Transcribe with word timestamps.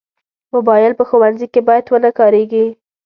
موبایل 0.53 0.91
په 0.99 1.03
ښوونځي 1.09 1.47
کې 1.53 1.61
باید 1.67 1.85
ونه 1.89 2.11
کارېږي. 2.19 2.65